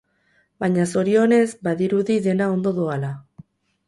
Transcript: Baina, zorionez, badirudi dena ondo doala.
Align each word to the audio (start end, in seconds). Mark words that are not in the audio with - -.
Baina, 0.63 0.85
zorionez, 0.93 1.43
badirudi 1.67 2.15
dena 2.29 2.47
ondo 2.55 2.73
doala. 2.79 3.13